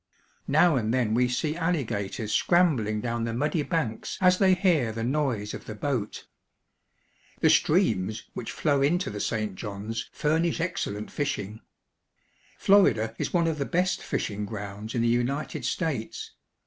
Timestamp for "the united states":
15.03-16.31